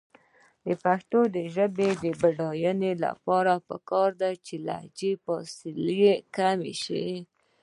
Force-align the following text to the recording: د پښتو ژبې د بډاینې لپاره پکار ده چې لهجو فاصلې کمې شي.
د 0.65 0.67
پښتو 0.83 1.19
ژبې 1.55 1.89
د 2.03 2.05
بډاینې 2.19 2.91
لپاره 3.05 3.53
پکار 3.67 4.09
ده 4.21 4.31
چې 4.45 4.55
لهجو 4.67 5.11
فاصلې 5.25 6.11
کمې 6.37 6.73
شي. 6.83 7.07